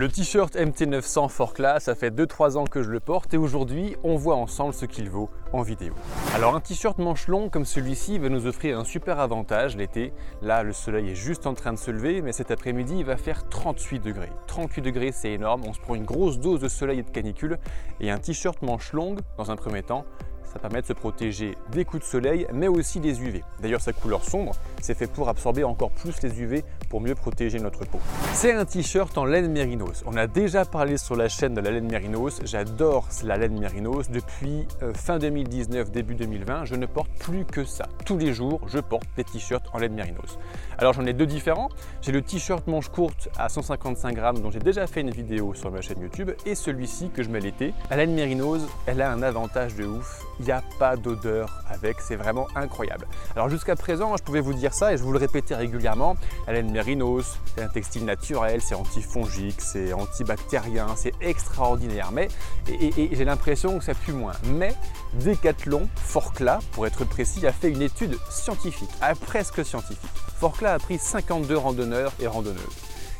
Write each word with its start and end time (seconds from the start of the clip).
Le 0.00 0.08
t-shirt 0.08 0.56
MT900 0.56 1.28
Forclaz, 1.28 1.80
ça 1.80 1.94
fait 1.94 2.08
2-3 2.08 2.56
ans 2.56 2.64
que 2.64 2.82
je 2.82 2.88
le 2.90 3.00
porte 3.00 3.34
et 3.34 3.36
aujourd'hui 3.36 3.96
on 4.02 4.16
voit 4.16 4.36
ensemble 4.36 4.72
ce 4.72 4.86
qu'il 4.86 5.10
vaut 5.10 5.28
en 5.52 5.60
vidéo. 5.60 5.92
Alors 6.34 6.54
un 6.54 6.60
t-shirt 6.60 6.96
manche 6.96 7.28
long 7.28 7.50
comme 7.50 7.66
celui-ci 7.66 8.18
va 8.18 8.30
nous 8.30 8.46
offrir 8.46 8.78
un 8.78 8.84
super 8.84 9.20
avantage 9.20 9.76
l'été. 9.76 10.14
Là 10.40 10.62
le 10.62 10.72
soleil 10.72 11.10
est 11.10 11.14
juste 11.14 11.46
en 11.46 11.52
train 11.52 11.74
de 11.74 11.78
se 11.78 11.90
lever 11.90 12.22
mais 12.22 12.32
cet 12.32 12.50
après-midi 12.50 12.94
il 13.00 13.04
va 13.04 13.18
faire 13.18 13.46
38 13.50 14.00
degrés. 14.00 14.32
38 14.46 14.80
degrés 14.80 15.12
c'est 15.12 15.32
énorme, 15.32 15.64
on 15.66 15.74
se 15.74 15.80
prend 15.80 15.94
une 15.94 16.06
grosse 16.06 16.38
dose 16.38 16.60
de 16.60 16.68
soleil 16.68 17.00
et 17.00 17.02
de 17.02 17.10
canicule 17.10 17.58
et 18.00 18.10
un 18.10 18.16
t-shirt 18.16 18.62
manche 18.62 18.94
longue 18.94 19.20
dans 19.36 19.50
un 19.50 19.56
premier 19.56 19.82
temps 19.82 20.06
ça 20.52 20.58
permet 20.58 20.82
de 20.82 20.86
se 20.86 20.92
protéger 20.92 21.56
des 21.70 21.84
coups 21.84 22.02
de 22.02 22.08
soleil, 22.08 22.46
mais 22.52 22.68
aussi 22.68 22.98
des 23.00 23.20
UV. 23.20 23.44
D'ailleurs, 23.60 23.80
sa 23.80 23.92
couleur 23.92 24.24
sombre, 24.24 24.52
c'est 24.80 24.94
fait 24.94 25.06
pour 25.06 25.28
absorber 25.28 25.64
encore 25.64 25.90
plus 25.90 26.20
les 26.22 26.40
UV 26.40 26.64
pour 26.88 27.00
mieux 27.00 27.14
protéger 27.14 27.60
notre 27.60 27.84
peau. 27.84 28.00
C'est 28.32 28.52
un 28.52 28.64
t-shirt 28.64 29.16
en 29.16 29.24
laine 29.24 29.52
mérinos. 29.52 30.02
On 30.06 30.16
a 30.16 30.26
déjà 30.26 30.64
parlé 30.64 30.96
sur 30.96 31.14
la 31.14 31.28
chaîne 31.28 31.54
de 31.54 31.60
la 31.60 31.70
laine 31.70 31.88
mérinos. 31.88 32.40
J'adore 32.44 33.08
la 33.24 33.36
laine 33.36 33.58
mérinos. 33.58 34.10
Depuis 34.10 34.66
euh, 34.82 34.92
fin 34.92 35.18
2019, 35.18 35.90
début 35.90 36.14
2020, 36.14 36.64
je 36.64 36.74
ne 36.74 36.86
porte 36.86 37.10
plus 37.20 37.44
que 37.44 37.64
ça. 37.64 37.86
Tous 38.04 38.18
les 38.18 38.32
jours, 38.32 38.60
je 38.66 38.78
porte 38.78 39.04
des 39.16 39.24
t-shirts 39.24 39.66
en 39.72 39.78
laine 39.78 39.94
mérinos. 39.94 40.38
Alors 40.78 40.94
j'en 40.94 41.06
ai 41.06 41.12
deux 41.12 41.26
différents. 41.26 41.68
J'ai 42.02 42.10
le 42.10 42.22
t-shirt 42.22 42.66
manche 42.66 42.88
courte 42.88 43.28
à 43.38 43.48
155 43.48 44.14
grammes 44.14 44.40
dont 44.40 44.50
j'ai 44.50 44.58
déjà 44.58 44.86
fait 44.86 45.02
une 45.02 45.10
vidéo 45.10 45.54
sur 45.54 45.70
ma 45.70 45.80
chaîne 45.80 46.00
YouTube 46.00 46.30
et 46.46 46.54
celui-ci 46.54 47.10
que 47.10 47.22
je 47.22 47.28
mets 47.28 47.40
l'été. 47.40 47.72
La 47.90 47.96
laine 47.96 48.14
mérinos, 48.14 48.62
elle 48.86 49.02
a 49.02 49.12
un 49.12 49.22
avantage 49.22 49.74
de 49.76 49.84
ouf 49.84 50.24
il 50.40 50.46
n'y 50.46 50.52
a 50.52 50.62
pas 50.78 50.96
d'odeur 50.96 51.62
avec, 51.68 52.00
c'est 52.00 52.16
vraiment 52.16 52.48
incroyable. 52.54 53.06
Alors 53.36 53.50
jusqu'à 53.50 53.76
présent, 53.76 54.16
je 54.16 54.22
pouvais 54.22 54.40
vous 54.40 54.54
dire 54.54 54.72
ça 54.72 54.92
et 54.92 54.96
je 54.96 55.02
vous 55.02 55.12
le 55.12 55.18
répétais 55.18 55.54
régulièrement, 55.54 56.16
la 56.46 56.54
laine 56.54 56.70
mérinos, 56.70 57.38
c'est 57.54 57.62
un 57.62 57.68
textile 57.68 58.06
naturel, 58.06 58.62
c'est 58.62 58.74
antifongique, 58.74 59.60
c'est 59.60 59.92
antibactérien, 59.92 60.86
c'est 60.96 61.12
extraordinaire. 61.20 62.10
Mais, 62.12 62.28
et, 62.68 63.10
j'ai 63.12 63.24
l'impression 63.24 63.78
que 63.78 63.84
ça 63.84 63.92
pue 63.94 64.12
moins. 64.12 64.32
Mais 64.46 64.74
Decathlon, 65.22 65.88
Forcla, 65.96 66.60
pour 66.72 66.86
être 66.86 67.04
précis, 67.04 67.46
a 67.46 67.52
fait 67.52 67.68
une 67.68 67.82
étude 67.82 68.16
scientifique, 68.30 68.90
presque 69.26 69.64
scientifique. 69.64 70.10
Forcla 70.38 70.72
a 70.72 70.78
pris 70.78 70.98
52 70.98 71.56
randonneurs 71.56 72.12
et 72.18 72.26
randonneuses. 72.26 72.64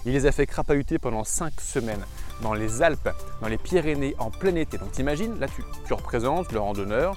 Il 0.07 0.15
les 0.15 0.25
a 0.25 0.33
fait 0.33 0.47
crapahuter 0.47 0.99
pendant 0.99 1.25
5 1.25 1.61
semaines 1.61 2.03
dans 2.43 2.55
les 2.55 2.83
Alpes, 2.83 3.11
dans 3.41 3.49
les 3.49 3.59
Pyrénées 3.59 4.15
en 4.19 4.31
plein 4.31 4.55
été. 4.55 4.79
Donc 4.79 4.93
t'imagines, 4.93 5.39
là 5.39 5.47
tu, 5.49 5.65
tu 5.87 5.95
représentes 5.95 6.53
le 6.53 6.61
randonneur 6.61 7.17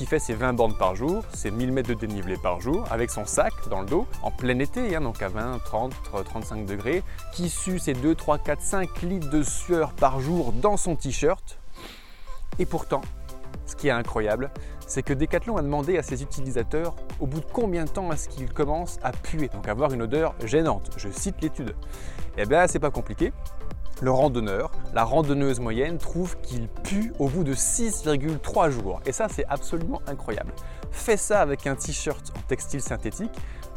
qui 0.00 0.06
fait 0.06 0.18
ses 0.18 0.32
20 0.32 0.54
bandes 0.54 0.78
par 0.78 0.96
jour, 0.96 1.22
ses 1.34 1.50
1000 1.50 1.72
mètres 1.72 1.90
de 1.90 1.94
dénivelé 1.94 2.38
par 2.38 2.58
jour, 2.58 2.86
avec 2.90 3.10
son 3.10 3.26
sac 3.26 3.52
dans 3.68 3.80
le 3.80 3.86
dos, 3.86 4.06
en 4.22 4.30
plein 4.30 4.58
été, 4.58 4.96
hein, 4.96 5.02
donc 5.02 5.20
à 5.20 5.28
20, 5.28 5.58
30, 5.62 5.92
35 6.24 6.64
degrés, 6.64 7.02
qui 7.32 7.50
sue 7.50 7.78
ses 7.78 7.92
2, 7.92 8.14
3, 8.14 8.38
4, 8.38 8.62
5 8.62 9.02
litres 9.02 9.28
de 9.28 9.42
sueur 9.42 9.92
par 9.92 10.18
jour 10.20 10.54
dans 10.54 10.78
son 10.78 10.96
t-shirt. 10.96 11.58
Et 12.58 12.64
pourtant, 12.64 13.02
ce 13.66 13.76
qui 13.76 13.88
est 13.88 13.92
incroyable, 13.92 14.50
c'est 14.86 15.02
que 15.02 15.12
Decathlon 15.12 15.58
a 15.58 15.62
demandé 15.62 15.98
à 15.98 16.02
ses 16.02 16.22
utilisateurs 16.22 16.96
au 17.20 17.26
bout 17.26 17.40
de 17.40 17.46
combien 17.52 17.84
de 17.84 17.90
temps 17.90 18.10
est-ce 18.10 18.30
qu'ils 18.30 18.50
commencent 18.50 18.98
à 19.02 19.12
puer, 19.12 19.48
donc 19.48 19.68
avoir 19.68 19.92
une 19.92 20.00
odeur 20.00 20.34
gênante. 20.44 20.90
Je 20.96 21.10
cite 21.10 21.42
l'étude. 21.42 21.76
Eh 22.38 22.46
bien, 22.46 22.66
c'est 22.66 22.78
pas 22.78 22.90
compliqué. 22.90 23.32
Le 24.02 24.10
randonneur, 24.10 24.70
la 24.94 25.04
randonneuse 25.04 25.60
moyenne, 25.60 25.98
trouve 25.98 26.38
qu'il 26.40 26.68
pue 26.68 27.12
au 27.18 27.28
bout 27.28 27.44
de 27.44 27.52
6,3 27.52 28.70
jours. 28.70 29.00
Et 29.04 29.12
ça, 29.12 29.28
c'est 29.28 29.44
absolument 29.46 30.00
incroyable. 30.06 30.52
Fais 30.90 31.18
ça 31.18 31.42
avec 31.42 31.66
un 31.66 31.74
t-shirt 31.74 32.32
en 32.34 32.40
textile 32.48 32.80
synthétique, 32.80 33.32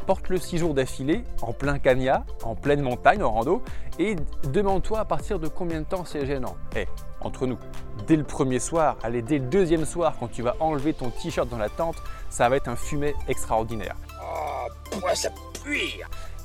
porte-le 0.08 0.38
6 0.38 0.60
jours 0.60 0.74
d'affilée, 0.74 1.26
en 1.42 1.52
plein 1.52 1.78
cagna, 1.78 2.26
en 2.44 2.56
pleine 2.56 2.82
montagne, 2.82 3.22
en 3.22 3.32
rando, 3.32 3.62
et 4.00 4.16
demande-toi 4.52 5.00
à 5.00 5.06
partir 5.06 5.40
de 5.40 5.50
combien 5.50 5.82
de 5.82 5.86
temps 5.86 6.06
c'est 6.06 6.26
gênant. 6.26 6.56
Eh, 6.76 6.88
entre 7.20 7.46
nous, 7.46 7.58
dès 8.08 8.16
le 8.16 8.24
premier 8.24 8.60
soir, 8.60 8.98
allez, 9.04 9.22
dès 9.22 9.40
le 9.40 9.46
deuxième 9.46 9.86
soir, 9.86 10.16
quand 10.20 10.30
tu 10.30 10.42
vas 10.42 10.56
enlever 10.62 10.94
ton 10.94 11.10
t-shirt 11.10 11.50
dans 11.50 11.58
la 11.58 11.70
tente, 11.70 11.98
ça 12.30 12.48
va 12.48 12.56
être 12.56 12.70
un 12.70 12.78
fumet 12.78 13.14
extraordinaire. 13.28 13.96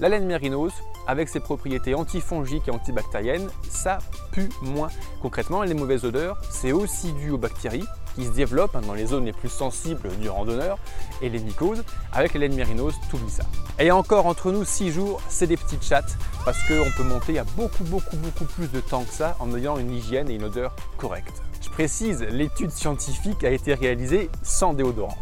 La 0.01 0.09
laine 0.09 0.27
mérinos, 0.27 0.73
avec 1.09 1.29
ses 1.29 1.41
propriétés 1.41 1.95
antifongiques 1.95 2.69
et 2.69 2.71
antibactériennes, 2.71 3.49
ça 3.69 3.99
pue 4.31 4.49
moins. 4.63 4.91
Concrètement, 5.23 5.63
les 5.63 5.75
mauvaises 5.75 6.05
odeurs, 6.05 6.39
c'est 6.51 6.71
aussi 6.71 7.13
dû 7.15 7.31
aux 7.31 7.39
bactéries 7.39 7.85
qui 8.15 8.25
se 8.25 8.31
développent 8.31 8.77
hein, 8.77 8.83
dans 8.87 8.95
les 8.95 9.07
zones 9.07 9.25
les 9.25 9.33
plus 9.33 9.49
sensibles 9.49 10.09
du 10.19 10.29
randonneur 10.29 10.79
et 11.21 11.29
les 11.29 11.41
mycoses. 11.41 11.83
Avec 12.13 12.35
les 12.35 12.41
laines 12.41 12.55
mérinos, 12.55 12.95
oublie 13.13 13.31
ça. 13.31 13.45
Et 13.81 13.91
encore 13.91 14.27
entre 14.27 14.53
nous, 14.53 14.65
6 14.65 14.93
jours, 14.93 15.21
c'est 15.29 15.47
des 15.47 15.57
petites 15.57 15.85
chattes 15.85 16.17
parce 16.45 16.59
qu'on 16.69 16.91
peut 16.97 17.05
monter 17.05 17.39
à 17.39 17.45
beaucoup, 17.45 17.85
beaucoup, 17.85 18.17
beaucoup 18.17 18.45
plus 18.45 18.71
de 18.71 18.81
temps 18.81 19.03
que 19.03 19.13
ça 19.13 19.37
en 19.41 19.55
ayant 19.57 19.79
une 19.79 19.93
hygiène 19.93 20.31
et 20.31 20.35
une 20.35 20.45
odeur 20.45 20.75
correcte. 20.97 21.43
Je 21.61 21.71
précise, 21.71 22.23
l'étude 22.23 22.71
scientifique 22.71 23.43
a 23.45 23.51
été 23.51 23.75
réalisée 23.75 24.31
sans 24.43 24.75
déodorant. 24.75 25.19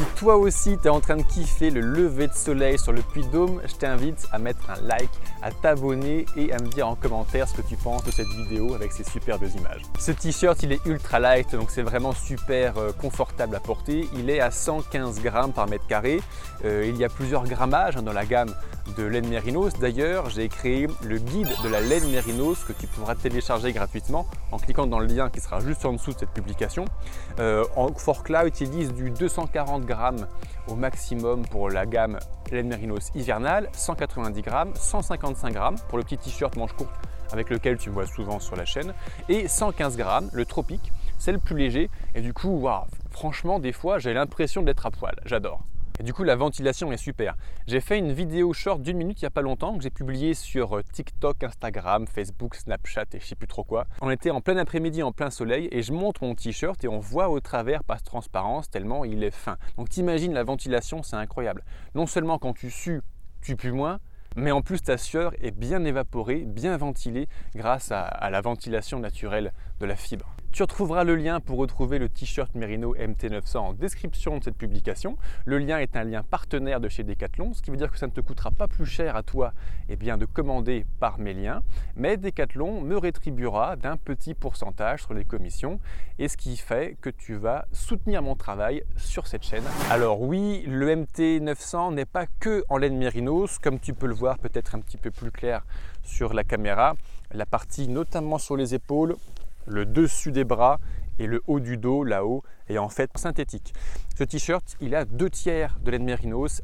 Si 0.00 0.06
toi 0.16 0.36
aussi 0.36 0.78
tu 0.78 0.86
es 0.86 0.90
en 0.90 1.00
train 1.00 1.16
de 1.16 1.22
kiffer 1.22 1.68
le 1.68 1.82
lever 1.82 2.26
de 2.26 2.32
soleil 2.32 2.78
sur 2.78 2.90
le 2.90 3.02
Puy 3.02 3.22
de 3.26 3.32
Dôme, 3.32 3.60
je 3.66 3.74
t'invite 3.74 4.26
à 4.32 4.38
mettre 4.38 4.70
un 4.70 4.80
like, 4.80 5.10
à 5.42 5.50
t'abonner 5.50 6.24
et 6.36 6.54
à 6.54 6.58
me 6.58 6.68
dire 6.68 6.88
en 6.88 6.94
commentaire 6.94 7.46
ce 7.46 7.54
que 7.54 7.60
tu 7.60 7.76
penses 7.76 8.02
de 8.04 8.10
cette 8.10 8.28
vidéo 8.28 8.72
avec 8.72 8.92
ces 8.92 9.04
superbes 9.04 9.44
images. 9.58 9.82
Ce 9.98 10.10
t-shirt 10.10 10.62
il 10.62 10.72
est 10.72 10.80
ultra 10.86 11.20
light 11.20 11.52
donc 11.52 11.70
c'est 11.70 11.82
vraiment 11.82 12.12
super 12.12 12.78
euh, 12.78 12.92
confortable 12.92 13.54
à 13.54 13.60
porter. 13.60 14.08
Il 14.14 14.30
est 14.30 14.40
à 14.40 14.50
115 14.50 15.20
grammes 15.20 15.52
par 15.52 15.68
mètre 15.68 15.86
carré. 15.86 16.22
Euh, 16.64 16.86
il 16.88 16.96
y 16.96 17.04
a 17.04 17.10
plusieurs 17.10 17.44
grammages 17.44 17.98
hein, 17.98 18.02
dans 18.02 18.14
la 18.14 18.24
gamme 18.24 18.54
de 18.96 19.04
laine 19.04 19.28
mérinos. 19.28 19.74
D'ailleurs, 19.78 20.30
j'ai 20.30 20.48
créé 20.48 20.86
le 21.04 21.18
guide 21.18 21.50
de 21.62 21.68
la 21.68 21.80
laine 21.80 22.10
mérinos 22.10 22.64
que 22.64 22.72
tu 22.72 22.86
pourras 22.86 23.14
télécharger 23.14 23.72
gratuitement 23.72 24.26
en 24.50 24.58
cliquant 24.58 24.86
dans 24.86 24.98
le 24.98 25.06
lien 25.06 25.28
qui 25.30 25.40
sera 25.40 25.60
juste 25.60 25.84
en 25.84 25.92
dessous 25.92 26.12
de 26.12 26.20
cette 26.20 26.30
publication. 26.30 26.86
Euh, 27.38 27.64
Forcla 27.96 28.46
utilise 28.46 28.92
du 28.92 29.10
240 29.10 29.84
au 30.68 30.74
maximum 30.74 31.46
pour 31.46 31.70
la 31.70 31.86
gamme 31.86 32.18
laine 32.50 32.68
mérinos 32.68 33.10
hivernale, 33.14 33.68
190 33.72 34.42
grammes, 34.42 34.72
155 34.74 35.52
grammes 35.52 35.76
pour 35.88 35.98
le 35.98 36.04
petit 36.04 36.18
t-shirt 36.18 36.56
manche 36.56 36.72
courte 36.72 36.94
avec 37.32 37.50
lequel 37.50 37.78
tu 37.78 37.90
me 37.90 37.94
vois 37.94 38.06
souvent 38.06 38.40
sur 38.40 38.56
la 38.56 38.64
chaîne, 38.64 38.92
et 39.28 39.48
115 39.48 39.96
grammes, 39.96 40.28
le 40.32 40.44
tropique, 40.44 40.92
c'est 41.18 41.32
le 41.32 41.38
plus 41.38 41.56
léger, 41.56 41.90
et 42.14 42.20
du 42.22 42.32
coup, 42.32 42.66
franchement, 43.10 43.58
des 43.58 43.72
fois, 43.72 43.98
j'ai 43.98 44.12
l'impression 44.12 44.62
d'être 44.62 44.86
à 44.86 44.90
poil, 44.90 45.14
j'adore. 45.24 45.60
Et 45.98 46.02
du 46.02 46.14
coup, 46.14 46.24
la 46.24 46.36
ventilation 46.36 46.92
est 46.92 46.96
super. 46.96 47.36
J'ai 47.66 47.80
fait 47.80 47.98
une 47.98 48.12
vidéo 48.12 48.52
short 48.52 48.80
d'une 48.80 48.96
minute 48.96 49.20
il 49.20 49.24
n'y 49.24 49.28
a 49.28 49.30
pas 49.30 49.42
longtemps 49.42 49.76
que 49.76 49.82
j'ai 49.82 49.90
publiée 49.90 50.34
sur 50.34 50.78
euh, 50.78 50.82
TikTok, 50.92 51.42
Instagram, 51.42 52.06
Facebook, 52.06 52.54
Snapchat 52.54 53.04
et 53.12 53.20
je 53.20 53.26
sais 53.26 53.34
plus 53.34 53.48
trop 53.48 53.64
quoi. 53.64 53.86
On 54.00 54.10
était 54.10 54.30
en 54.30 54.40
plein 54.40 54.56
après-midi, 54.56 55.02
en 55.02 55.12
plein 55.12 55.30
soleil 55.30 55.68
et 55.70 55.82
je 55.82 55.92
montre 55.92 56.24
mon 56.24 56.34
t-shirt 56.34 56.82
et 56.84 56.88
on 56.88 57.00
voit 57.00 57.28
au 57.28 57.40
travers 57.40 57.84
par 57.84 58.02
transparence 58.02 58.70
tellement 58.70 59.04
il 59.04 59.22
est 59.24 59.30
fin. 59.30 59.56
Donc 59.76 59.88
t'imagines 59.88 60.32
la 60.32 60.44
ventilation, 60.44 61.02
c'est 61.02 61.16
incroyable. 61.16 61.64
Non 61.94 62.06
seulement 62.06 62.38
quand 62.38 62.54
tu 62.54 62.70
sues, 62.70 63.02
tu 63.42 63.56
pues 63.56 63.72
moins, 63.72 63.98
mais 64.36 64.52
en 64.52 64.62
plus 64.62 64.80
ta 64.80 64.96
sueur 64.96 65.32
est 65.42 65.50
bien 65.50 65.84
évaporée, 65.84 66.44
bien 66.46 66.76
ventilée 66.76 67.28
grâce 67.54 67.90
à 67.92 68.30
la 68.30 68.40
ventilation 68.40 68.98
naturelle 69.00 69.52
de 69.80 69.86
la 69.86 69.96
fibre. 69.96 70.34
Tu 70.52 70.64
retrouveras 70.64 71.04
le 71.04 71.14
lien 71.14 71.38
pour 71.38 71.58
retrouver 71.58 72.00
le 72.00 72.08
t-shirt 72.08 72.56
Merino 72.56 72.96
MT900 72.96 73.58
en 73.58 73.72
description 73.72 74.38
de 74.38 74.42
cette 74.42 74.56
publication. 74.56 75.16
Le 75.44 75.58
lien 75.58 75.78
est 75.78 75.94
un 75.94 76.02
lien 76.02 76.24
partenaire 76.24 76.80
de 76.80 76.88
chez 76.88 77.04
Decathlon, 77.04 77.54
ce 77.54 77.62
qui 77.62 77.70
veut 77.70 77.76
dire 77.76 77.88
que 77.88 77.96
ça 77.96 78.08
ne 78.08 78.10
te 78.10 78.20
coûtera 78.20 78.50
pas 78.50 78.66
plus 78.66 78.84
cher 78.84 79.14
à 79.14 79.22
toi 79.22 79.52
eh 79.88 79.94
bien, 79.94 80.18
de 80.18 80.24
commander 80.24 80.86
par 80.98 81.20
mes 81.20 81.34
liens, 81.34 81.62
mais 81.94 82.16
Decathlon 82.16 82.80
me 82.80 82.98
rétribuera 82.98 83.76
d'un 83.76 83.96
petit 83.96 84.34
pourcentage 84.34 85.04
sur 85.04 85.14
les 85.14 85.24
commissions, 85.24 85.78
et 86.18 86.26
ce 86.26 86.36
qui 86.36 86.56
fait 86.56 86.96
que 87.00 87.10
tu 87.10 87.36
vas 87.36 87.66
soutenir 87.70 88.20
mon 88.20 88.34
travail 88.34 88.82
sur 88.96 89.28
cette 89.28 89.44
chaîne. 89.44 89.64
Alors 89.88 90.20
oui, 90.20 90.64
le 90.66 90.96
MT900 90.96 91.94
n'est 91.94 92.04
pas 92.06 92.26
que 92.40 92.64
en 92.68 92.76
laine 92.76 92.98
mérinos, 92.98 93.60
comme 93.60 93.78
tu 93.78 93.94
peux 93.94 94.08
le 94.08 94.14
voir 94.14 94.36
peut-être 94.40 94.74
un 94.74 94.80
petit 94.80 94.96
peu 94.96 95.12
plus 95.12 95.30
clair 95.30 95.64
sur 96.02 96.34
la 96.34 96.42
caméra. 96.42 96.94
La 97.32 97.46
partie 97.46 97.86
notamment 97.86 98.38
sur 98.38 98.56
les 98.56 98.74
épaules 98.74 99.14
le 99.66 99.86
dessus 99.86 100.32
des 100.32 100.44
bras 100.44 100.78
et 101.18 101.26
le 101.26 101.42
haut 101.46 101.60
du 101.60 101.76
dos 101.76 102.02
là-haut 102.02 102.42
est 102.68 102.78
en 102.78 102.88
fait 102.88 103.10
synthétique. 103.16 103.74
Ce 104.16 104.24
t-shirt, 104.24 104.76
il 104.80 104.94
a 104.94 105.04
deux 105.04 105.28
tiers 105.28 105.78
de 105.84 105.90
laine 105.90 106.16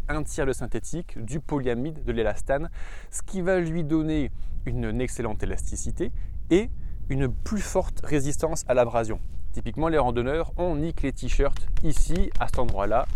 un 0.08 0.22
tiers 0.22 0.46
de 0.46 0.52
synthétique, 0.52 1.22
du 1.22 1.40
polyamide, 1.40 2.04
de 2.04 2.12
l'élastane, 2.12 2.70
ce 3.10 3.22
qui 3.22 3.42
va 3.42 3.60
lui 3.60 3.84
donner 3.84 4.30
une 4.64 5.00
excellente 5.00 5.42
élasticité 5.42 6.10
et 6.50 6.70
une 7.08 7.28
plus 7.32 7.60
forte 7.60 8.00
résistance 8.04 8.64
à 8.66 8.74
l'abrasion. 8.74 9.20
Typiquement, 9.52 9.88
les 9.88 9.98
randonneurs, 9.98 10.52
on 10.56 10.76
nique 10.76 11.02
les 11.02 11.12
t-shirts 11.12 11.68
ici, 11.82 12.30
à 12.40 12.46
cet 12.46 12.58
endroit-là, 12.58 13.06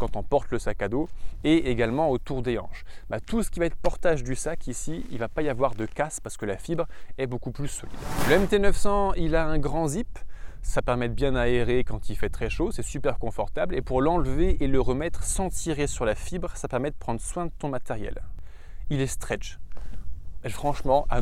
quand 0.00 0.16
on 0.16 0.22
porte 0.22 0.50
le 0.50 0.58
sac 0.58 0.82
à 0.82 0.88
dos 0.88 1.08
et 1.44 1.70
également 1.70 2.10
autour 2.10 2.42
des 2.42 2.58
hanches. 2.58 2.84
Bah, 3.10 3.20
tout 3.20 3.42
ce 3.42 3.50
qui 3.50 3.60
va 3.60 3.66
être 3.66 3.76
portage 3.76 4.24
du 4.24 4.34
sac 4.34 4.66
ici, 4.66 5.04
il 5.10 5.14
ne 5.14 5.18
va 5.20 5.28
pas 5.28 5.42
y 5.42 5.48
avoir 5.48 5.74
de 5.74 5.86
casse 5.86 6.18
parce 6.18 6.36
que 6.36 6.46
la 6.46 6.56
fibre 6.56 6.86
est 7.18 7.26
beaucoup 7.26 7.52
plus 7.52 7.68
solide. 7.68 7.94
Le 8.28 8.36
MT900, 8.38 9.12
il 9.16 9.36
a 9.36 9.46
un 9.46 9.58
grand 9.58 9.86
zip. 9.88 10.18
Ça 10.62 10.82
permet 10.82 11.08
de 11.08 11.14
bien 11.14 11.36
aérer 11.36 11.84
quand 11.84 12.10
il 12.10 12.16
fait 12.16 12.28
très 12.28 12.50
chaud, 12.50 12.70
c'est 12.70 12.82
super 12.82 13.18
confortable. 13.18 13.74
Et 13.74 13.82
pour 13.82 14.02
l'enlever 14.02 14.62
et 14.62 14.66
le 14.66 14.80
remettre 14.80 15.22
sans 15.22 15.48
tirer 15.48 15.86
sur 15.86 16.04
la 16.04 16.14
fibre, 16.14 16.50
ça 16.54 16.68
permet 16.68 16.90
de 16.90 16.96
prendre 16.96 17.20
soin 17.20 17.46
de 17.46 17.52
ton 17.58 17.68
matériel. 17.68 18.22
Il 18.90 19.00
est 19.00 19.06
stretch. 19.06 19.58
franchement, 20.48 21.06
à 21.08 21.20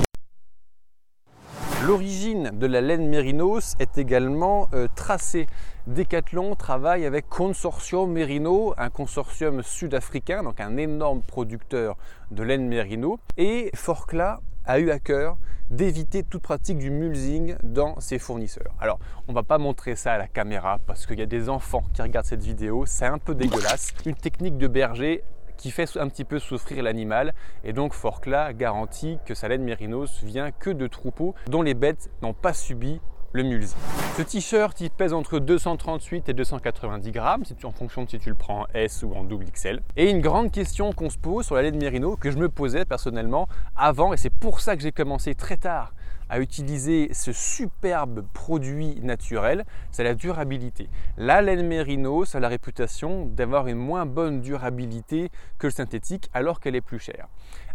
L'origine 1.89 2.51
de 2.53 2.67
la 2.67 2.83
laine 2.83 3.09
mérinos 3.09 3.75
est 3.79 3.97
également 3.97 4.69
euh, 4.75 4.89
tracée. 4.95 5.47
Decathlon 5.87 6.55
travaille 6.55 7.07
avec 7.07 7.31
Consortium 7.31 8.13
Merino, 8.13 8.75
un 8.77 8.91
consortium 8.91 9.63
sud-africain, 9.63 10.43
donc 10.43 10.61
un 10.61 10.77
énorme 10.77 11.23
producteur 11.23 11.97
de 12.31 12.43
laine 12.43 12.69
mérino. 12.69 13.19
Et 13.39 13.71
Forcla 13.75 14.41
a 14.67 14.81
eu 14.81 14.91
à 14.91 14.99
cœur 14.99 15.39
d'éviter 15.71 16.25
toute 16.25 16.43
pratique 16.43 16.77
du 16.77 16.91
mulesing 16.91 17.57
dans 17.63 17.99
ses 18.01 18.19
fournisseurs. 18.19 18.75
Alors, 18.81 18.99
on 19.27 19.33
va 19.33 19.43
pas 19.43 19.57
montrer 19.57 19.97
ça 19.97 20.13
à 20.13 20.19
la 20.19 20.29
caméra 20.29 20.81
parce 20.87 21.07
qu'il 21.07 21.19
y 21.19 21.23
a 21.23 21.27
des 21.27 21.49
enfants 21.49 21.85
qui 21.95 22.03
regardent 22.03 22.27
cette 22.27 22.45
vidéo, 22.45 22.85
c'est 22.85 23.07
un 23.07 23.17
peu 23.17 23.35
dégueulasse. 23.35 23.95
Une 24.05 24.15
technique 24.15 24.59
de 24.59 24.67
berger 24.67 25.25
qui 25.59 25.71
fait 25.71 25.99
un 25.99 26.09
petit 26.09 26.25
peu 26.25 26.39
souffrir 26.39 26.83
l'animal. 26.83 27.35
Et 27.65 27.75
donc 27.75 27.93
Forcla 27.93 28.55
garantit 28.55 29.19
que 29.27 29.35
sa 29.35 29.49
laine 29.49 29.63
mérinos 29.63 30.23
vient 30.23 30.51
que 30.51 30.71
de 30.71 30.87
troupeaux 30.87 31.35
dont 31.49 31.61
les 31.61 31.75
bêtes 31.75 32.11
n'ont 32.23 32.33
pas 32.33 32.55
subi 32.55 33.01
le 33.33 33.43
mulesing. 33.43 33.77
Ce 34.17 34.23
t-shirt, 34.23 34.81
il 34.81 34.91
pèse 34.91 35.13
entre 35.13 35.39
238 35.39 36.31
et 36.31 36.33
290 36.33 37.11
grammes, 37.11 37.43
en 37.63 37.73
fonction 37.73 38.05
de 38.05 38.09
si 38.09 38.19
tu 38.19 38.31
le 38.31 38.35
prends 38.35 38.63
en 38.63 38.67
S 38.73 39.03
ou 39.03 39.13
en 39.15 39.23
double 39.23 39.45
XL. 39.53 39.83
Et 39.97 40.11
une 40.11 40.21
grande 40.21 40.51
question 40.51 40.93
qu'on 40.93 41.11
se 41.11 41.19
pose 41.19 41.45
sur 41.45 41.55
la 41.55 41.63
laine 41.63 41.77
mérino, 41.77 42.17
que 42.17 42.31
je 42.31 42.39
me 42.39 42.49
posais 42.49 42.87
personnellement 42.87 43.47
avant, 43.77 44.15
et 44.15 44.17
c'est 44.17 44.31
pour 44.31 44.61
ça 44.61 44.77
que 44.77 44.83
j'ai 44.83 44.93
commencé 44.93 45.35
très 45.35 45.59
tard 45.59 45.93
à 46.29 46.41
utiliser 46.41 47.09
ce 47.13 47.33
superbe 47.33 48.25
produit 48.33 49.01
naturel, 49.03 49.65
c'est 49.91 50.05
la 50.05 50.15
durabilité. 50.15 50.89
La 51.17 51.43
laine 51.43 51.67
mérinos 51.67 52.35
a 52.35 52.41
la 52.41 52.49
réputation 52.49 53.27
d'avoir 53.27 53.67
une 53.67 53.79
moins 53.79 54.07
bonne 54.07 54.41
durabilité 54.41 55.31
que 55.59 55.67
le 55.67 55.73
synthétique 55.73 56.29
alors 56.33 56.61
qu'elle 56.61 56.77
est 56.77 56.81
plus 56.81 56.99
chère. 56.99 57.29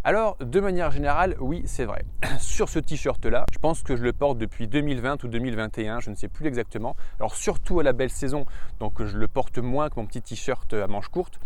Alors, 0.06 0.36
de 0.42 0.60
manière 0.60 0.92
générale, 0.92 1.38
oui, 1.40 1.62
c'est 1.66 1.86
vrai. 1.86 2.04
Sur 2.40 2.68
ce 2.68 2.78
t-shirt-là, 2.78 3.46
je 3.54 3.58
pense 3.58 3.84
que 3.84 3.96
je 3.96 4.04
le 4.04 4.12
porte 4.12 4.38
depuis 4.38 4.68
2020 4.68 5.24
ou 5.24 5.30
2021, 5.30 6.02
je 6.02 6.10
ne 6.10 6.16
sais 6.16 6.28
plus 6.28 6.46
exactement. 6.48 6.98
Alors, 7.20 7.36
surtout 7.36 7.80
à 7.80 7.84
la 7.84 7.94
belle 7.94 8.10
saison, 8.10 8.46
donc 8.82 9.02
je 9.02 9.18
le 9.18 9.30
porte 9.30 9.60
moins 9.60 9.90
que 9.90 9.96
mon 9.96 10.06
petit 10.06 10.22
t-shirt 10.22 10.74
à 10.74 10.88
manches 10.88 11.08
courtes. 11.08 11.40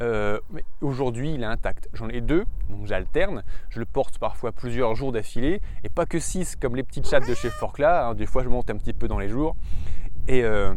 Euh, 0.00 0.38
mais 0.50 0.64
aujourd'hui, 0.82 1.32
il 1.32 1.42
est 1.42 1.46
intact. 1.46 1.88
J'en 1.94 2.10
ai 2.10 2.20
deux, 2.20 2.44
donc 2.68 2.84
j'alterne. 2.84 3.42
Je 3.70 3.78
le 3.78 3.86
porte 3.86 4.18
parfois 4.18 4.52
plusieurs 4.52 4.94
jours 4.94 5.10
d'affilée, 5.10 5.62
et 5.82 5.88
pas 5.88 6.04
que 6.04 6.18
six 6.18 6.56
comme 6.56 6.76
les 6.76 6.82
petites 6.82 7.08
chattes 7.08 7.26
de 7.26 7.34
chez 7.34 7.48
Forcla. 7.48 8.08
Hein. 8.08 8.14
Des 8.14 8.26
fois, 8.26 8.42
je 8.42 8.50
monte 8.50 8.68
un 8.68 8.76
petit 8.76 8.92
peu 8.92 9.08
dans 9.08 9.18
les 9.18 9.30
jours. 9.30 9.56
Et, 10.28 10.44
euh, 10.44 10.74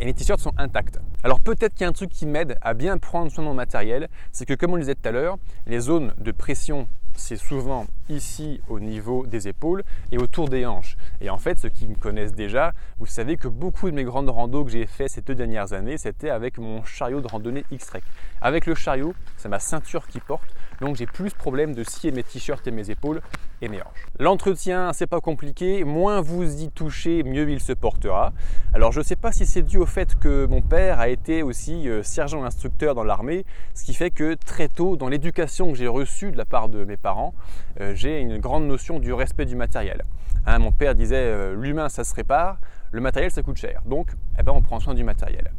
et 0.00 0.04
les 0.04 0.14
t-shirts 0.14 0.40
sont 0.40 0.52
intacts. 0.56 0.98
Alors 1.22 1.40
peut-être 1.40 1.74
qu'il 1.74 1.82
y 1.82 1.84
a 1.84 1.88
un 1.88 1.92
truc 1.92 2.10
qui 2.10 2.26
m'aide 2.26 2.58
à 2.62 2.74
bien 2.74 2.98
prendre 2.98 3.30
soin 3.30 3.44
de 3.44 3.48
mon 3.48 3.54
matériel, 3.54 4.08
c'est 4.32 4.46
que 4.46 4.54
comme 4.54 4.72
on 4.72 4.76
le 4.76 4.82
disait 4.82 4.94
tout 4.94 5.08
à 5.08 5.12
l'heure, 5.12 5.36
les 5.66 5.80
zones 5.80 6.14
de 6.18 6.32
pression 6.32 6.86
c'est 7.16 7.36
souvent 7.36 7.86
ici 8.08 8.60
au 8.68 8.78
niveau 8.78 9.26
des 9.26 9.48
épaules 9.48 9.82
et 10.12 10.18
autour 10.18 10.48
des 10.48 10.66
hanches. 10.66 10.96
Et 11.20 11.30
en 11.30 11.38
fait, 11.38 11.58
ceux 11.58 11.68
qui 11.68 11.86
me 11.86 11.94
connaissent 11.94 12.34
déjà, 12.34 12.72
vous 12.98 13.06
savez 13.06 13.36
que 13.36 13.48
beaucoup 13.48 13.90
de 13.90 13.94
mes 13.94 14.04
grandes 14.04 14.28
randos 14.28 14.64
que 14.64 14.70
j'ai 14.70 14.86
fait 14.86 15.08
ces 15.08 15.22
deux 15.22 15.34
dernières 15.34 15.72
années, 15.72 15.98
c'était 15.98 16.30
avec 16.30 16.58
mon 16.58 16.84
chariot 16.84 17.20
de 17.20 17.26
randonnée 17.26 17.64
X-Trek. 17.70 18.02
Avec 18.40 18.66
le 18.66 18.74
chariot, 18.74 19.14
c'est 19.36 19.48
ma 19.48 19.58
ceinture 19.58 20.06
qui 20.06 20.20
porte, 20.20 20.54
donc 20.80 20.96
j'ai 20.96 21.06
plus 21.06 21.30
de 21.30 21.34
problème 21.34 21.74
de 21.74 21.84
scier 21.84 22.12
mes 22.12 22.22
t-shirts 22.22 22.66
et 22.66 22.70
mes 22.70 22.90
épaules 22.90 23.20
et 23.62 23.68
mes 23.68 23.80
hanches. 23.80 24.06
L'entretien, 24.18 24.92
c'est 24.92 25.06
pas 25.06 25.20
compliqué, 25.20 25.84
moins 25.84 26.20
vous 26.20 26.62
y 26.62 26.70
touchez, 26.70 27.22
mieux 27.22 27.48
il 27.48 27.60
se 27.60 27.72
portera. 27.72 28.32
Alors 28.74 28.92
je 28.92 29.00
ne 29.00 29.04
sais 29.04 29.16
pas 29.16 29.32
si 29.32 29.46
c'est 29.46 29.62
dû 29.62 29.78
au 29.78 29.86
fait 29.86 30.18
que 30.18 30.46
mon 30.46 30.60
père 30.60 31.00
a 31.00 31.08
été 31.08 31.42
aussi 31.42 31.88
euh, 31.88 32.02
sergent 32.02 32.44
instructeur 32.44 32.94
dans 32.94 33.04
l'armée, 33.04 33.44
ce 33.74 33.84
qui 33.84 33.94
fait 33.94 34.10
que 34.10 34.34
très 34.34 34.68
tôt, 34.68 34.96
dans 34.96 35.08
l'éducation 35.08 35.72
que 35.72 35.78
j'ai 35.78 35.88
reçue 35.88 36.30
de 36.30 36.36
la 36.36 36.44
part 36.44 36.68
de 36.68 36.84
mes 36.84 36.96
parents, 36.96 37.34
euh, 37.80 37.94
j'ai 37.94 38.20
une 38.20 38.38
grande 38.38 38.66
notion 38.66 38.98
du 38.98 39.12
respect 39.12 39.46
du 39.46 39.56
matériel. 39.56 40.02
Hein, 40.46 40.58
mon 40.58 40.72
père 40.72 40.94
disait 40.94 41.16
euh, 41.16 41.54
l'humain 41.54 41.88
ça 41.88 42.04
se 42.04 42.14
répare, 42.14 42.58
le 42.92 43.00
matériel 43.00 43.30
ça 43.30 43.42
coûte 43.42 43.56
cher. 43.56 43.82
Donc 43.86 44.10
eh 44.38 44.42
ben, 44.42 44.52
on 44.52 44.62
prend 44.62 44.80
soin 44.80 44.94
du 44.94 45.04
matériel. 45.04 45.50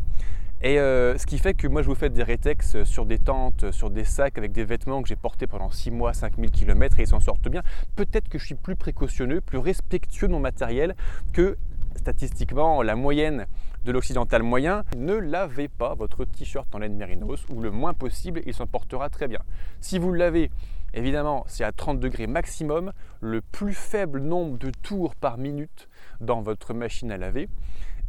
Et 0.63 0.79
euh, 0.79 1.15
ce 1.19 1.27
qui 1.27 1.37
fait 1.37 1.53
que 1.53 1.67
moi 1.67 1.83
je 1.83 1.87
vous 1.87 1.93
fais 1.93 2.09
des 2.09 2.23
rétex 2.23 2.83
sur 2.83 3.05
des 3.05 3.19
tentes, 3.19 3.71
sur 3.71 3.91
des 3.91 4.03
sacs 4.03 4.39
avec 4.39 4.51
des 4.51 4.63
vêtements 4.63 5.03
que 5.03 5.07
j'ai 5.07 5.15
portés 5.15 5.45
pendant 5.45 5.69
6 5.69 5.91
mois, 5.91 6.13
5000 6.13 6.49
km 6.49 6.99
et 6.99 7.03
ils 7.03 7.07
s'en 7.07 7.19
sortent 7.19 7.47
bien. 7.47 7.61
Peut-être 7.95 8.27
que 8.27 8.39
je 8.39 8.45
suis 8.45 8.55
plus 8.55 8.75
précautionneux, 8.75 9.39
plus 9.39 9.59
respectueux 9.59 10.27
de 10.27 10.31
mon 10.31 10.39
matériel 10.39 10.95
que 11.31 11.57
statistiquement 11.95 12.81
la 12.81 12.95
moyenne 12.95 13.45
de 13.85 13.91
l'occidental 13.91 14.41
moyen. 14.41 14.83
Ne 14.97 15.13
lavez 15.13 15.67
pas 15.67 15.93
votre 15.93 16.25
t-shirt 16.25 16.73
en 16.73 16.79
laine 16.79 16.95
mérinos 16.95 17.45
ou 17.49 17.61
le 17.61 17.69
moins 17.69 17.93
possible, 17.93 18.41
il 18.47 18.53
s'en 18.55 18.65
portera 18.65 19.09
très 19.09 19.27
bien. 19.27 19.39
Si 19.79 19.99
vous 19.99 20.11
le 20.11 20.17
lavez, 20.17 20.49
évidemment 20.95 21.43
c'est 21.47 21.65
à 21.65 21.71
30 21.71 21.99
degrés 21.99 22.25
maximum, 22.25 22.93
le 23.21 23.41
plus 23.41 23.75
faible 23.75 24.21
nombre 24.21 24.57
de 24.57 24.71
tours 24.71 25.15
par 25.15 25.37
minute 25.37 25.87
dans 26.19 26.41
votre 26.41 26.73
machine 26.73 27.11
à 27.11 27.17
laver. 27.17 27.47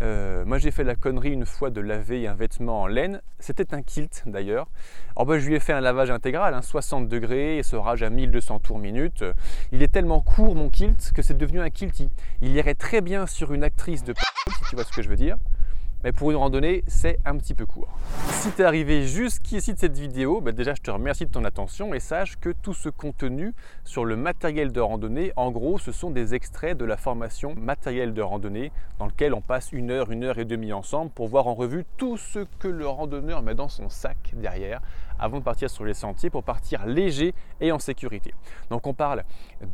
Euh, 0.00 0.44
moi 0.44 0.58
j'ai 0.58 0.70
fait 0.70 0.84
la 0.84 0.94
connerie 0.94 1.32
une 1.32 1.44
fois 1.44 1.70
de 1.70 1.80
laver 1.80 2.28
un 2.28 2.34
vêtement 2.34 2.82
en 2.82 2.86
laine, 2.86 3.20
c'était 3.40 3.74
un 3.74 3.82
kilt 3.82 4.22
d'ailleurs. 4.26 4.68
Alors 5.16 5.26
ben, 5.26 5.38
je 5.38 5.48
lui 5.48 5.56
ai 5.56 5.60
fait 5.60 5.72
un 5.72 5.80
lavage 5.80 6.10
intégral, 6.10 6.56
60 6.62 7.02
hein, 7.02 7.06
degrés, 7.06 7.58
et 7.58 7.62
ce 7.62 7.74
rage 7.74 8.02
à 8.02 8.10
1200 8.10 8.60
tours 8.60 8.78
minute. 8.78 9.24
Il 9.72 9.82
est 9.82 9.92
tellement 9.92 10.20
court 10.20 10.54
mon 10.54 10.70
kilt 10.70 11.12
que 11.12 11.22
c'est 11.22 11.36
devenu 11.36 11.60
un 11.60 11.70
kilty. 11.70 12.08
Il 12.42 12.54
irait 12.54 12.74
très 12.74 13.00
bien 13.00 13.26
sur 13.26 13.52
une 13.52 13.64
actrice 13.64 14.04
de 14.04 14.14
si 14.14 14.64
tu 14.70 14.76
vois 14.76 14.84
ce 14.84 14.92
que 14.92 15.02
je 15.02 15.08
veux 15.08 15.16
dire 15.16 15.36
mais 16.04 16.12
pour 16.12 16.30
une 16.30 16.36
randonnée, 16.36 16.84
c'est 16.86 17.18
un 17.24 17.36
petit 17.36 17.54
peu 17.54 17.66
court. 17.66 17.88
Si 18.30 18.50
tu 18.52 18.62
es 18.62 18.64
arrivé 18.64 19.06
jusqu'ici 19.06 19.74
de 19.74 19.78
cette 19.78 19.98
vidéo, 19.98 20.40
bah 20.40 20.52
déjà 20.52 20.74
je 20.74 20.80
te 20.80 20.90
remercie 20.90 21.26
de 21.26 21.30
ton 21.30 21.44
attention 21.44 21.92
et 21.94 22.00
sache 22.00 22.36
que 22.36 22.50
tout 22.50 22.74
ce 22.74 22.88
contenu 22.88 23.52
sur 23.84 24.04
le 24.04 24.16
matériel 24.16 24.72
de 24.72 24.80
randonnée, 24.80 25.32
en 25.36 25.50
gros, 25.50 25.78
ce 25.78 25.90
sont 25.92 26.10
des 26.10 26.34
extraits 26.34 26.76
de 26.76 26.84
la 26.84 26.96
formation 26.96 27.54
matériel 27.56 28.14
de 28.14 28.22
randonnée 28.22 28.70
dans 28.98 29.06
lequel 29.06 29.34
on 29.34 29.40
passe 29.40 29.72
une 29.72 29.90
heure, 29.90 30.10
une 30.10 30.24
heure 30.24 30.38
et 30.38 30.44
demie 30.44 30.72
ensemble 30.72 31.10
pour 31.10 31.28
voir 31.28 31.46
en 31.46 31.54
revue 31.54 31.84
tout 31.96 32.16
ce 32.16 32.40
que 32.58 32.68
le 32.68 32.86
randonneur 32.86 33.42
met 33.42 33.54
dans 33.54 33.68
son 33.68 33.88
sac 33.88 34.16
derrière 34.34 34.80
avant 35.18 35.38
de 35.38 35.44
partir 35.44 35.68
sur 35.68 35.84
les 35.84 35.94
sentiers 35.94 36.30
pour 36.30 36.44
partir 36.44 36.86
léger 36.86 37.34
et 37.60 37.72
en 37.72 37.78
sécurité. 37.78 38.34
Donc 38.70 38.86
on 38.86 38.94
parle 38.94 39.24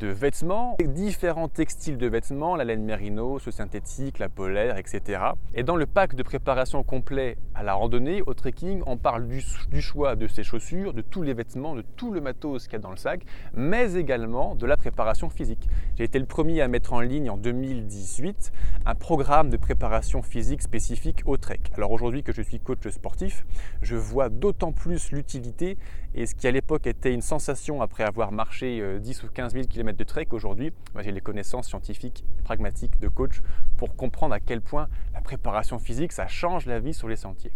de 0.00 0.06
vêtements, 0.06 0.76
différents 0.80 1.48
textiles 1.48 1.98
de 1.98 2.06
vêtements, 2.06 2.56
la 2.56 2.64
laine 2.64 2.82
mérino, 2.82 3.38
ce 3.38 3.50
synthétique, 3.50 4.18
la 4.18 4.28
polaire, 4.28 4.78
etc. 4.78 5.20
Et 5.54 5.62
dans 5.62 5.76
le 5.76 5.86
pack 5.86 6.13
de 6.14 6.22
préparation 6.22 6.82
complet 6.82 7.36
à 7.54 7.62
la 7.62 7.74
randonnée, 7.74 8.22
au 8.26 8.34
trekking, 8.34 8.82
on 8.86 8.96
parle 8.96 9.26
du, 9.26 9.80
choix 9.80 10.16
de 10.16 10.26
ses 10.26 10.42
chaussures, 10.42 10.94
de 10.94 11.02
tous 11.02 11.22
les 11.22 11.34
vêtements, 11.34 11.74
de 11.74 11.82
tout 11.96 12.12
le 12.12 12.20
matos 12.20 12.64
qu'il 12.64 12.74
y 12.74 12.76
a 12.76 12.78
dans 12.78 12.90
le 12.90 12.96
sac, 12.96 13.24
mais 13.54 13.94
également 13.94 14.54
de 14.54 14.66
la 14.66 14.76
préparation 14.76 15.28
physique. 15.28 15.68
J'ai 15.96 16.04
été 16.04 16.18
le 16.18 16.26
premier 16.26 16.60
à 16.60 16.68
mettre 16.68 16.92
en 16.92 17.00
ligne 17.00 17.30
en 17.30 17.36
2018 17.36 18.52
un 18.86 18.94
programme 18.94 19.50
de 19.50 19.56
préparation 19.56 20.22
physique 20.22 20.62
spécifique 20.62 21.22
au 21.26 21.36
trek. 21.36 21.60
Alors 21.76 21.90
aujourd'hui 21.90 22.22
que 22.22 22.32
je 22.32 22.42
suis 22.42 22.60
coach 22.60 22.86
sportif, 22.88 23.44
je 23.82 23.96
vois 23.96 24.28
d'autant 24.28 24.72
plus 24.72 25.10
l'utilité 25.12 25.76
et 26.16 26.26
ce 26.26 26.34
qui 26.36 26.46
à 26.46 26.52
l'époque 26.52 26.86
était 26.86 27.12
une 27.12 27.22
sensation 27.22 27.82
après 27.82 28.04
avoir 28.04 28.30
marché 28.30 28.80
10 29.00 29.24
euh, 29.24 29.26
ou 29.26 29.30
15 29.30 29.52
000 29.52 29.66
km 29.66 29.98
de 29.98 30.04
trek, 30.04 30.28
aujourd'hui, 30.30 30.72
j'ai 31.00 31.10
les 31.10 31.20
connaissances 31.20 31.66
scientifiques, 31.66 32.24
pragmatiques 32.44 33.00
de 33.00 33.08
coach 33.08 33.40
pour 33.76 33.96
comprendre 33.96 34.32
à 34.32 34.38
quel 34.38 34.60
point 34.60 34.88
la 35.12 35.20
préparation 35.20 35.80
physique, 35.80 36.03
ça 36.12 36.26
change 36.26 36.66
la 36.66 36.78
vie 36.78 36.92
sur 36.92 37.08
les 37.08 37.16
sentiers. 37.16 37.52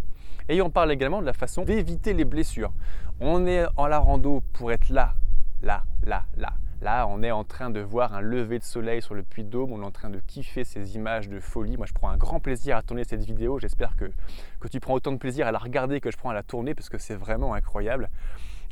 Et 0.48 0.62
on 0.62 0.70
parle 0.70 0.90
également 0.92 1.20
de 1.20 1.26
la 1.26 1.34
façon 1.34 1.64
d'éviter 1.64 2.14
les 2.14 2.24
blessures. 2.24 2.72
On 3.20 3.46
est 3.46 3.66
en 3.76 3.86
la 3.86 3.98
rando 3.98 4.42
pour 4.54 4.72
être 4.72 4.88
là, 4.88 5.14
là, 5.62 5.82
là, 6.04 6.24
là. 6.36 6.54
Là, 6.80 7.08
on 7.08 7.24
est 7.24 7.32
en 7.32 7.42
train 7.42 7.70
de 7.70 7.80
voir 7.80 8.14
un 8.14 8.20
lever 8.20 8.60
de 8.60 8.64
soleil 8.64 9.02
sur 9.02 9.16
le 9.16 9.22
de 9.22 9.42
Dôme, 9.42 9.72
on 9.72 9.82
est 9.82 9.84
en 9.84 9.90
train 9.90 10.10
de 10.10 10.20
kiffer 10.20 10.62
ces 10.62 10.94
images 10.94 11.28
de 11.28 11.40
folie. 11.40 11.76
Moi, 11.76 11.86
je 11.86 11.92
prends 11.92 12.08
un 12.08 12.16
grand 12.16 12.38
plaisir 12.38 12.76
à 12.76 12.82
tourner 12.82 13.02
cette 13.02 13.24
vidéo. 13.24 13.58
J'espère 13.58 13.96
que 13.96 14.68
tu 14.68 14.78
prends 14.78 14.94
autant 14.94 15.10
de 15.10 15.16
plaisir 15.16 15.48
à 15.48 15.52
la 15.52 15.58
regarder 15.58 16.00
que 16.00 16.12
je 16.12 16.16
prends 16.16 16.30
à 16.30 16.34
la 16.34 16.44
tourner 16.44 16.76
parce 16.76 16.88
que 16.88 16.98
c'est 16.98 17.16
vraiment 17.16 17.52
incroyable. 17.54 18.08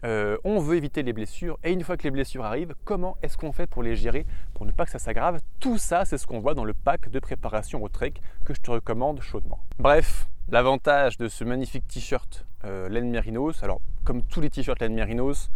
Euh, 0.05 0.37
on 0.45 0.59
veut 0.59 0.77
éviter 0.77 1.03
les 1.03 1.13
blessures 1.13 1.59
et 1.65 1.73
une 1.73 1.83
fois 1.83 1.97
que 1.97 2.03
les 2.03 2.11
blessures 2.11 2.45
arrivent, 2.45 2.75
comment 2.85 3.17
est-ce 3.23 3.37
qu'on 3.37 3.53
fait 3.53 3.67
pour 3.67 3.83
les 3.83 3.97
gérer 3.97 4.27
pour 4.55 4.67
ne 4.67 4.73
pas 4.73 4.85
que 4.85 4.91
ça 4.91 4.99
s'aggrave? 4.99 5.41
Tout 5.59 5.79
ça, 5.79 6.05
c'est 6.05 6.19
ce 6.19 6.27
qu'on 6.27 6.41
voit 6.41 6.55
dans 6.55 6.65
le 6.65 6.75
pack 6.75 7.09
de 7.11 7.19
préparation 7.19 7.83
au 7.83 7.89
trek 7.89 8.15
que 8.45 8.55
je 8.55 8.61
te 8.61 8.71
recommande 8.71 9.23
chaudement. 9.23 9.61
Bref, 9.79 10.29
l'avantage 10.51 11.17
de 11.17 11.29
ce 11.29 11.45
magnifique 11.45 11.87
t-shirt 11.89 12.47
euh, 12.65 12.89
laine 12.89 13.17
alors 13.63 13.81
comme 14.05 14.23
tous 14.23 14.41
les 14.41 14.51
t-shirts 14.51 14.81
laine 14.81 14.95
mérinos, 14.95 15.51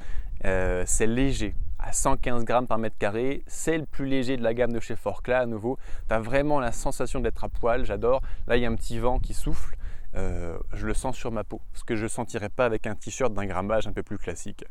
euh, 0.44 0.84
c'est 0.86 1.06
léger 1.06 1.54
à 1.78 1.92
115 1.92 2.44
grammes 2.44 2.66
par 2.66 2.78
mètre 2.78 2.96
carré. 2.98 3.42
C'est 3.46 3.78
le 3.78 3.86
plus 3.86 4.06
léger 4.06 4.36
de 4.36 4.42
la 4.42 4.54
gamme 4.54 4.72
de 4.72 4.80
chez 4.80 4.96
Forcla 4.96 5.40
à 5.40 5.46
nouveau. 5.46 5.78
Tu 6.08 6.14
as 6.14 6.20
vraiment 6.20 6.60
la 6.60 6.72
sensation 6.72 7.20
d'être 7.20 7.44
à 7.44 7.48
poil, 7.48 7.84
j'adore. 7.84 8.22
Là, 8.46 8.56
il 8.56 8.62
y 8.62 8.66
a 8.66 8.70
un 8.70 8.74
petit 8.74 8.98
vent 8.98 9.18
qui 9.18 9.34
souffle. 9.34 9.76
Euh, 10.16 10.58
je 10.72 10.86
le 10.86 10.94
sens 10.94 11.16
sur 11.16 11.30
ma 11.30 11.44
peau, 11.44 11.60
ce 11.72 11.84
que 11.84 11.94
je 11.94 12.04
ne 12.04 12.08
sentirais 12.08 12.48
pas 12.48 12.64
avec 12.64 12.86
un 12.86 12.94
t-shirt 12.96 13.32
d'un 13.32 13.46
grammage 13.46 13.86
un 13.86 13.92
peu 13.92 14.02
plus 14.02 14.18
classique. 14.18 14.64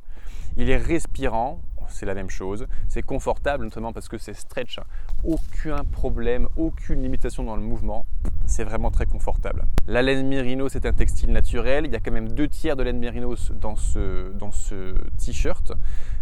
Il 0.58 0.70
est 0.70 0.78
respirant, 0.78 1.62
c'est 1.88 2.06
la 2.06 2.14
même 2.14 2.30
chose. 2.30 2.68
C'est 2.88 3.02
confortable, 3.02 3.64
notamment 3.64 3.94
parce 3.94 4.10
que 4.10 4.18
c'est 4.18 4.34
stretch. 4.34 4.80
Aucun 5.24 5.84
problème, 5.86 6.48
aucune 6.58 7.02
limitation 7.02 7.44
dans 7.44 7.56
le 7.56 7.62
mouvement. 7.62 8.06
C'est 8.46 8.64
vraiment 8.64 8.92
très 8.92 9.06
confortable. 9.06 9.66
La 9.88 10.02
laine 10.02 10.28
mérinos 10.28 10.74
c'est 10.74 10.86
un 10.86 10.94
textile 10.94 11.32
naturel. 11.32 11.86
Il 11.86 11.92
y 11.92 11.96
a 11.96 12.00
quand 12.00 12.12
même 12.12 12.32
deux 12.32 12.48
tiers 12.48 12.76
de 12.76 12.84
laine 12.84 13.00
mérinos 13.00 13.52
dans 13.52 13.76
ce, 13.76 14.32
dans 14.34 14.52
ce 14.52 14.94
t-shirt. 15.18 15.72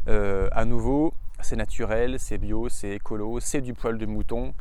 Euh, 0.08 0.48
à 0.52 0.66
nouveau, 0.66 1.14
c'est 1.42 1.56
naturel, 1.56 2.18
c'est 2.20 2.38
bio, 2.38 2.70
c'est 2.70 2.92
écolo, 2.92 3.40
c'est 3.40 3.62
du 3.62 3.74
poil 3.74 3.98
de 3.98 4.06
mouton. 4.06 4.54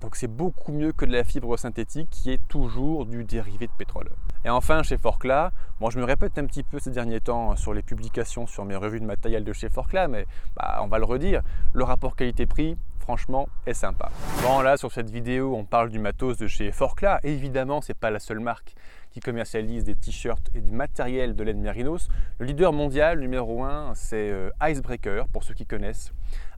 Donc 0.00 0.16
c'est 0.16 0.28
beaucoup 0.28 0.72
mieux 0.72 0.92
que 0.92 1.04
de 1.04 1.12
la 1.12 1.24
fibre 1.24 1.56
synthétique 1.56 2.08
qui 2.10 2.30
est 2.30 2.40
toujours 2.48 3.06
du 3.06 3.24
dérivé 3.24 3.66
de 3.66 3.72
pétrole. 3.72 4.10
Et 4.44 4.50
enfin, 4.50 4.82
chez 4.82 4.98
Forclaz, 4.98 5.50
moi 5.80 5.90
je 5.90 5.98
me 5.98 6.04
répète 6.04 6.38
un 6.38 6.44
petit 6.44 6.62
peu 6.62 6.78
ces 6.78 6.90
derniers 6.90 7.20
temps 7.20 7.56
sur 7.56 7.72
les 7.72 7.82
publications 7.82 8.46
sur 8.46 8.64
mes 8.64 8.76
revues 8.76 9.00
de 9.00 9.06
matériel 9.06 9.44
de 9.44 9.52
chez 9.52 9.70
Forclaz, 9.70 10.08
mais 10.08 10.26
bah, 10.56 10.80
on 10.82 10.88
va 10.88 10.98
le 10.98 11.04
redire, 11.04 11.42
le 11.72 11.84
rapport 11.84 12.16
qualité-prix, 12.16 12.76
franchement, 13.04 13.50
est 13.66 13.74
sympa. 13.74 14.10
Bon 14.42 14.62
là, 14.62 14.78
sur 14.78 14.90
cette 14.90 15.10
vidéo, 15.10 15.54
on 15.54 15.66
parle 15.66 15.90
du 15.90 15.98
matos 15.98 16.38
de 16.38 16.46
chez 16.46 16.72
Forclaz. 16.72 17.20
Évidemment, 17.22 17.82
c'est 17.82 17.92
pas 17.92 18.10
la 18.10 18.18
seule 18.18 18.40
marque 18.40 18.74
qui 19.10 19.20
commercialise 19.20 19.84
des 19.84 19.94
t-shirts 19.94 20.48
et 20.54 20.62
du 20.62 20.70
matériel 20.70 21.36
de 21.36 21.44
laine 21.44 21.60
mérinos. 21.60 22.08
Le 22.38 22.46
leader 22.46 22.72
mondial 22.72 23.20
numéro 23.20 23.62
1, 23.62 23.94
c'est 23.94 24.30
euh, 24.30 24.48
Icebreaker, 24.62 25.28
pour 25.28 25.44
ceux 25.44 25.52
qui 25.52 25.66
connaissent. 25.66 26.14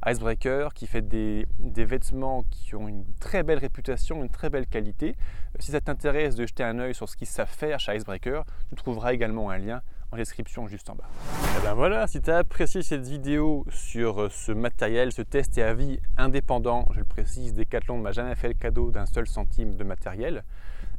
Icebreaker 0.06 0.72
qui 0.72 0.86
fait 0.86 1.02
des, 1.02 1.48
vêtements 1.58 2.44
qui 2.44 2.76
ont 2.76 2.86
une 2.86 3.04
très 3.18 3.42
belle 3.42 3.58
réputation, 3.58 4.22
une 4.22 4.30
très 4.30 4.48
belle 4.48 4.68
qualité. 4.68 5.16
Euh, 5.18 5.58
si 5.58 5.72
ça 5.72 5.80
t'intéresse 5.80 6.36
de 6.36 6.46
jeter 6.46 6.62
un 6.62 6.78
œil 6.78 6.94
sur 6.94 7.08
ce 7.08 7.16
qu'ils 7.16 7.26
savent 7.26 7.50
faire 7.50 7.80
chez 7.80 7.96
Icebreaker, 7.96 8.44
tu 8.68 8.76
trouveras 8.76 9.12
également 9.12 9.50
un 9.50 9.58
lien 9.58 9.82
description 10.16 10.66
juste 10.66 10.90
en 10.90 10.94
bas. 10.94 11.08
Et 11.58 11.62
ben 11.62 11.74
voilà, 11.74 12.06
si 12.06 12.20
tu 12.20 12.30
as 12.30 12.38
apprécié 12.38 12.82
cette 12.82 13.06
vidéo 13.06 13.64
sur 13.70 14.22
euh, 14.22 14.28
ce 14.30 14.52
matériel, 14.52 15.12
ce 15.12 15.22
test 15.22 15.56
et 15.58 15.62
avis 15.62 16.00
indépendant, 16.16 16.86
je 16.92 16.98
le 16.98 17.04
précise, 17.04 17.54
Decathlon 17.54 17.98
ne 17.98 18.02
m'a 18.02 18.12
jamais 18.12 18.34
fait 18.34 18.48
le 18.48 18.54
cadeau 18.54 18.90
d'un 18.90 19.06
seul 19.06 19.26
centime 19.26 19.76
de 19.76 19.84
matériel 19.84 20.44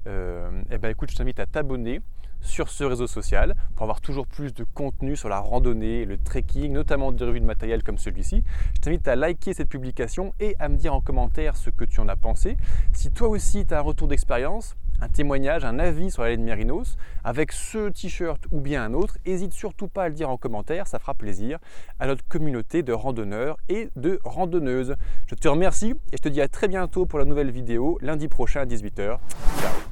euh, 0.07 0.50
eh 0.71 0.77
ben 0.77 0.89
écoute, 0.89 1.12
je 1.12 1.15
t'invite 1.15 1.39
à 1.39 1.45
t'abonner 1.45 2.01
sur 2.39 2.69
ce 2.69 2.83
réseau 2.83 3.07
social 3.07 3.55
pour 3.75 3.83
avoir 3.83 4.00
toujours 4.00 4.27
plus 4.27 4.53
de 4.53 4.63
contenu 4.63 5.15
sur 5.15 5.27
la 5.27 5.39
randonnée, 5.39 6.05
le 6.05 6.17
trekking, 6.17 6.71
notamment 6.71 7.12
des 7.12 7.25
revues 7.25 7.41
de 7.41 7.45
matériel 7.45 7.83
comme 7.83 7.97
celui-ci. 7.97 8.43
Je 8.75 8.79
t'invite 8.79 9.07
à 9.07 9.15
liker 9.15 9.53
cette 9.53 9.69
publication 9.69 10.33
et 10.39 10.55
à 10.59 10.69
me 10.69 10.77
dire 10.77 10.93
en 10.93 11.01
commentaire 11.01 11.57
ce 11.57 11.69
que 11.69 11.83
tu 11.83 12.00
en 12.00 12.07
as 12.07 12.15
pensé. 12.15 12.55
Si 12.93 13.12
toi 13.12 13.27
aussi 13.27 13.65
tu 13.65 13.74
as 13.74 13.79
un 13.79 13.81
retour 13.81 14.07
d'expérience, 14.07 14.77
un 15.01 15.09
témoignage, 15.09 15.65
un 15.65 15.79
avis 15.79 16.11
sur 16.11 16.23
la 16.23 16.29
laine 16.29 16.43
Mérinos 16.43 16.97
avec 17.23 17.51
ce 17.51 17.89
t-shirt 17.89 18.43
ou 18.51 18.59
bien 18.59 18.83
un 18.83 18.93
autre, 18.93 19.17
n'hésite 19.25 19.53
surtout 19.53 19.87
pas 19.87 20.03
à 20.03 20.09
le 20.09 20.15
dire 20.15 20.29
en 20.29 20.37
commentaire, 20.37 20.87
ça 20.87 20.99
fera 20.99 21.13
plaisir 21.13 21.59
à 21.99 22.07
notre 22.07 22.27
communauté 22.27 22.83
de 22.83 22.93
randonneurs 22.93 23.57
et 23.69 23.89
de 23.95 24.19
randonneuses. 24.23 24.95
Je 25.27 25.35
te 25.35 25.47
remercie 25.47 25.93
et 26.11 26.17
je 26.17 26.21
te 26.21 26.29
dis 26.29 26.41
à 26.41 26.47
très 26.47 26.67
bientôt 26.67 27.05
pour 27.05 27.19
la 27.19 27.25
nouvelle 27.25 27.51
vidéo 27.51 27.97
lundi 28.01 28.27
prochain 28.27 28.61
à 28.61 28.65
18h. 28.65 29.17
Ciao 29.59 29.87